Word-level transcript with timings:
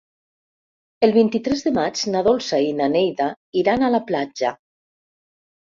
El 1.07 1.13
vint-i-tres 1.17 1.61
de 1.67 1.73
maig 1.75 2.01
na 2.15 2.23
Dolça 2.29 2.63
i 2.71 2.71
na 2.79 2.87
Neida 2.97 3.29
iran 3.65 3.87
a 3.87 3.93
la 3.97 4.01
platja. 4.11 4.57